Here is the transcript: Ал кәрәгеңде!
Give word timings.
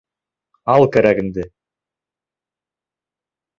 Ал 0.75 0.85
кәрәгеңде! 0.95 1.45